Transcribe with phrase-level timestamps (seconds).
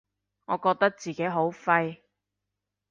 [0.45, 1.99] 我覺得自己好廢